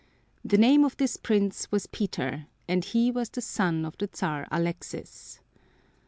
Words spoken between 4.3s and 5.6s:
Alexis.